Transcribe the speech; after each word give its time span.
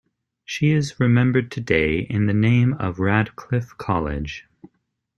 She 0.43 0.71
is 0.71 0.99
remembered 0.99 1.51
today 1.51 1.99
in 1.99 2.25
the 2.25 2.33
name 2.33 2.73
of 2.73 2.97
Radcliffe 2.97 3.77
College. 3.77 4.47